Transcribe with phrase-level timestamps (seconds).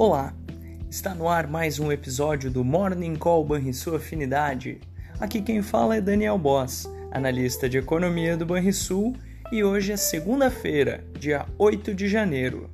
[0.00, 0.32] Olá,
[0.88, 4.78] está no ar mais um episódio do Morning Call Banrisul Afinidade.
[5.18, 9.16] Aqui quem fala é Daniel Boss, analista de economia do Banrisul,
[9.50, 12.70] e hoje é segunda-feira, dia 8 de janeiro.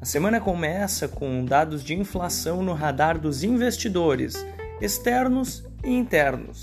[0.00, 4.46] A semana começa com dados de inflação no radar dos investidores,
[4.80, 6.62] externos e internos.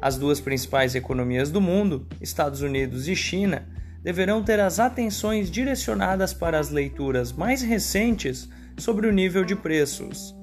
[0.00, 3.66] As duas principais economias do mundo, Estados Unidos e China,
[4.04, 10.34] deverão ter as atenções direcionadas para as leituras mais recentes sobre o nível de preços.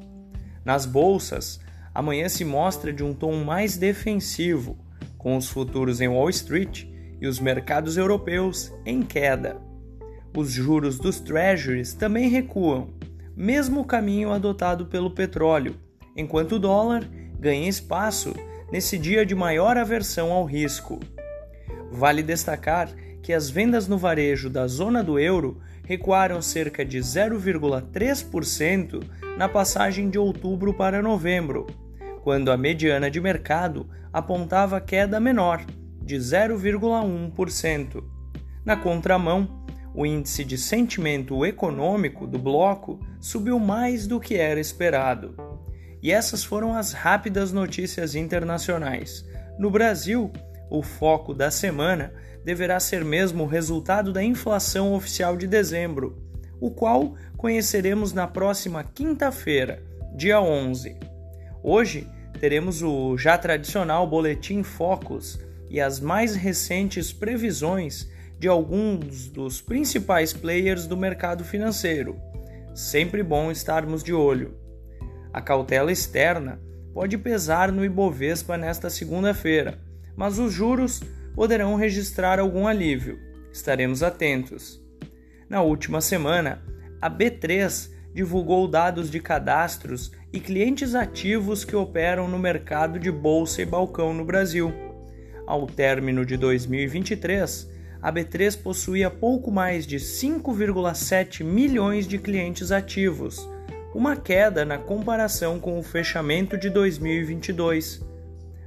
[0.63, 1.59] Nas bolsas,
[1.93, 4.77] amanhã se mostra de um tom mais defensivo,
[5.17, 6.85] com os futuros em Wall Street
[7.19, 9.61] e os mercados europeus em queda.
[10.35, 12.89] Os juros dos treasuries também recuam,
[13.35, 15.75] mesmo caminho adotado pelo petróleo,
[16.15, 17.07] enquanto o dólar
[17.39, 18.33] ganha espaço
[18.71, 20.99] nesse dia de maior aversão ao risco.
[21.91, 22.89] Vale destacar
[23.21, 29.03] que as vendas no varejo da zona do euro recuaram cerca de 0,3%
[29.37, 31.67] na passagem de outubro para novembro,
[32.23, 35.65] quando a mediana de mercado apontava queda menor,
[36.01, 38.03] de 0,1%.
[38.65, 45.35] Na contramão, o índice de sentimento econômico do bloco subiu mais do que era esperado.
[46.01, 49.23] E essas foram as rápidas notícias internacionais.
[49.59, 50.31] No Brasil,
[50.71, 52.13] o foco da semana
[52.45, 56.17] deverá ser mesmo o resultado da inflação oficial de dezembro,
[56.61, 59.83] o qual conheceremos na próxima quinta-feira,
[60.15, 60.97] dia 11.
[61.61, 62.07] Hoje
[62.39, 65.37] teremos o já tradicional Boletim Focus
[65.69, 72.15] e as mais recentes previsões de alguns dos principais players do mercado financeiro.
[72.73, 74.57] Sempre bom estarmos de olho.
[75.33, 76.61] A cautela externa
[76.93, 79.90] pode pesar no Ibovespa nesta segunda-feira,
[80.21, 81.01] mas os juros
[81.33, 83.17] poderão registrar algum alívio.
[83.51, 84.79] Estaremos atentos.
[85.49, 86.61] Na última semana,
[87.01, 93.63] a B3 divulgou dados de cadastros e clientes ativos que operam no mercado de bolsa
[93.63, 94.71] e balcão no Brasil.
[95.47, 97.67] Ao término de 2023,
[97.99, 103.39] a B3 possuía pouco mais de 5,7 milhões de clientes ativos,
[103.91, 108.05] uma queda na comparação com o fechamento de 2022.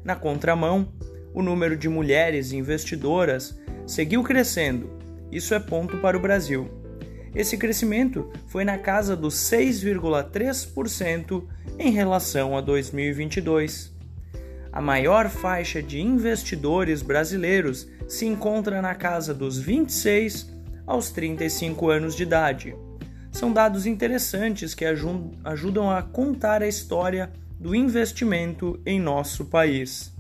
[0.02, 0.92] Na contramão,
[1.34, 4.90] o número de mulheres investidoras seguiu crescendo.
[5.30, 6.70] Isso é ponto para o Brasil.
[7.34, 11.44] Esse crescimento foi na casa dos 6,3%
[11.78, 13.92] em relação a 2022.
[14.72, 20.54] A maior faixa de investidores brasileiros se encontra na casa dos 26
[20.86, 22.76] aos 35 anos de idade.
[23.32, 30.13] São dados interessantes que ajudam a contar a história do investimento em nosso país.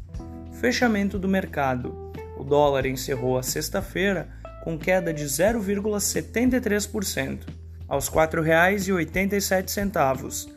[0.54, 2.12] Fechamento do mercado.
[2.36, 4.28] O dólar encerrou a sexta-feira
[4.62, 7.40] com queda de 0,73%,
[7.86, 10.48] aos R$ 4,87.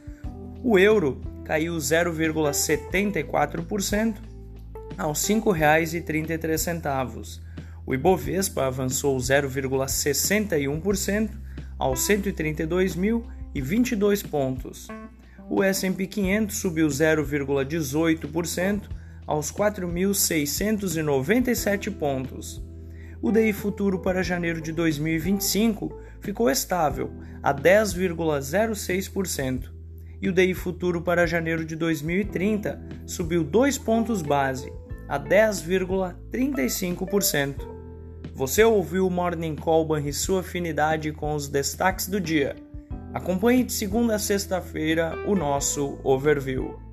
[0.64, 4.16] O euro caiu 0,74%,
[4.98, 7.42] aos R$ 5,33.
[7.86, 11.32] O Ibovespa avançou 0,61%,
[11.78, 14.88] aos 132.022 pontos.
[15.50, 18.84] O S&P 500 subiu 0,18%,
[19.28, 22.64] aos 4.697 pontos.
[23.22, 27.12] O DI futuro para janeiro de 2025 ficou estável,
[27.44, 29.70] a 10,06%,
[30.22, 34.72] e o DI futuro para janeiro de 2030 subiu 2 pontos base,
[35.10, 37.76] a 10,35%.
[38.34, 42.56] Você ouviu o Morning Call e sua afinidade com os destaques do dia.
[43.14, 46.87] Acompanhe de segunda a sexta-feira o nosso overview.